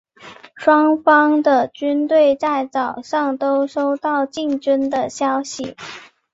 [0.55, 5.75] 双方的军队在早上都收到进军的消息。